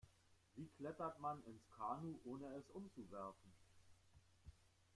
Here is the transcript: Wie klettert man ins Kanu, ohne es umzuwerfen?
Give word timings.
Wie 0.55 0.65
klettert 0.77 1.19
man 1.19 1.43
ins 1.45 1.69
Kanu, 1.77 2.17
ohne 2.25 2.47
es 2.55 2.67
umzuwerfen? 2.71 3.51